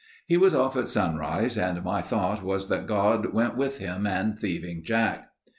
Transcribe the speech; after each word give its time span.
He 0.25 0.35
was 0.35 0.55
off 0.55 0.75
at 0.77 0.87
sunrise 0.87 1.59
and 1.59 1.83
my 1.83 2.01
thought 2.01 2.41
was 2.41 2.69
that 2.69 2.87
God 2.87 3.33
went 3.35 3.55
with 3.55 3.77
him 3.77 4.07
and 4.07 4.35
Thieving 4.35 4.81
Jack. 4.83 5.29